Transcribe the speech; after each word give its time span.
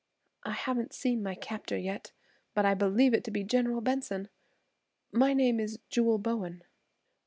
"I 0.43 0.53
haven't 0.53 0.93
seen 0.95 1.21
my 1.21 1.35
captor 1.35 1.77
yet, 1.77 2.11
but 2.55 2.65
I 2.65 2.73
believe 2.73 3.13
it 3.13 3.23
to 3.25 3.29
be 3.29 3.43
General 3.43 3.81
Benson. 3.81 4.29
My 5.11 5.31
name 5.35 5.59
is 5.59 5.77
Jewel 5.89 6.17
Bowen." 6.17 6.63